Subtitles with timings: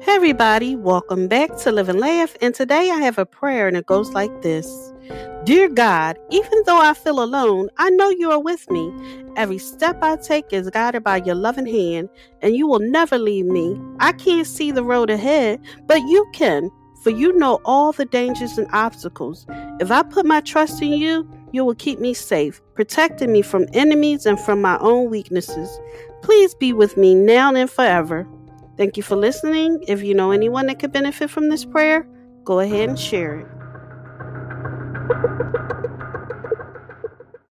[0.00, 2.36] Hey, everybody, welcome back to Live and Laugh.
[2.40, 4.92] And today I have a prayer, and it goes like this
[5.44, 8.94] Dear God, even though I feel alone, I know you are with me.
[9.34, 12.10] Every step I take is guided by your loving hand,
[12.42, 13.76] and you will never leave me.
[13.98, 16.70] I can't see the road ahead, but you can,
[17.02, 19.46] for you know all the dangers and obstacles.
[19.80, 23.66] If I put my trust in you, you will keep me safe, protecting me from
[23.72, 25.80] enemies and from my own weaknesses.
[26.22, 28.28] Please be with me now and forever.
[28.78, 29.82] Thank you for listening.
[29.88, 32.08] If you know anyone that could benefit from this prayer,
[32.44, 33.46] go ahead and share it.